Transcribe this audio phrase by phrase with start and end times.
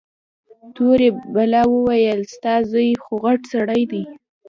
[0.75, 4.03] تورې بلا وويل ستا زوى خوغټ سړى دى.